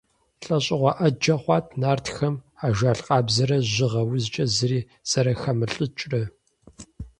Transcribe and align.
ЛӀэщӀыгъуэ 0.43 0.91
Ӏэджэ 0.97 1.35
хъуат 1.41 1.65
нартхэм 1.81 2.35
ажал 2.65 2.99
къабзэрэ 3.05 3.57
жьыгъэ 3.73 4.01
узкӀэ 4.09 4.45
зыри 4.55 4.79
зэрахэмылӀыкӀрэ. 5.09 6.21